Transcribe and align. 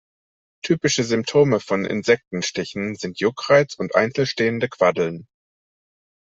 Typische 0.63 1.03
Symptome 1.03 1.59
von 1.59 1.85
Insektenstichen 1.85 2.95
sind 2.95 3.19
Juckreiz 3.19 3.75
und 3.75 3.93
einzelstehende 3.93 4.67
Quaddeln. 4.67 5.27